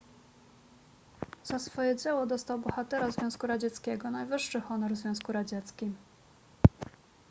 [1.43, 5.95] za swoje dzieło dostał bohatera związku radzieckiego najwyższy honor w związku radzieckim